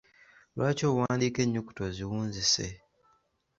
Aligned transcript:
Lwaki 0.55 0.83
owandiika 0.91 1.39
ennyukuta 1.45 1.81
oziwuzise? 1.89 2.67